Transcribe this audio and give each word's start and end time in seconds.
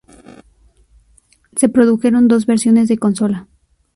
Se 1.55 1.69
produjeron 1.69 2.27
dos 2.27 2.47
versiones 2.47 2.87
de 2.89 2.97
consola. 2.97 3.47